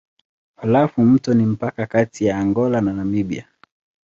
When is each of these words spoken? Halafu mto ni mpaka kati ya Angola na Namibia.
Halafu 0.55 1.01
mto 1.05 1.33
ni 1.33 1.45
mpaka 1.45 1.85
kati 1.87 2.25
ya 2.25 2.37
Angola 2.37 2.81
na 2.81 2.93
Namibia. 2.93 3.47